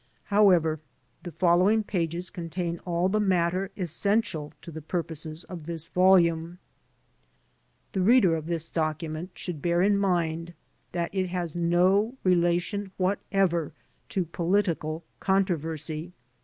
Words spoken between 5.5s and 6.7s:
this volume.